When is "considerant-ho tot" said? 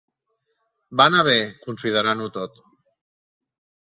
1.67-2.59